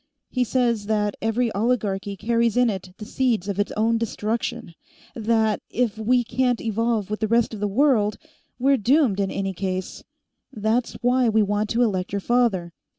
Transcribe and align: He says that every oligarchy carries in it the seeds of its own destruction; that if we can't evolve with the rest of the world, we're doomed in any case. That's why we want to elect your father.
He 0.31 0.43
says 0.43 0.87
that 0.87 1.15
every 1.21 1.51
oligarchy 1.51 2.17
carries 2.17 2.57
in 2.57 2.71
it 2.71 2.91
the 2.97 3.05
seeds 3.05 3.47
of 3.47 3.59
its 3.59 3.71
own 3.77 3.99
destruction; 3.99 4.73
that 5.15 5.61
if 5.69 5.95
we 5.99 6.23
can't 6.23 6.59
evolve 6.59 7.11
with 7.11 7.19
the 7.19 7.27
rest 7.27 7.53
of 7.53 7.59
the 7.59 7.67
world, 7.67 8.17
we're 8.57 8.77
doomed 8.77 9.19
in 9.19 9.29
any 9.29 9.53
case. 9.53 10.03
That's 10.51 10.93
why 11.03 11.29
we 11.29 11.43
want 11.43 11.69
to 11.69 11.83
elect 11.83 12.13
your 12.13 12.19
father. 12.19 12.73